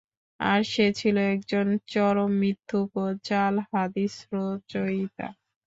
[0.39, 5.27] আর সে ছিল একজন চরম মিথ্যুক ও জাল হাদীস রচয়িতা।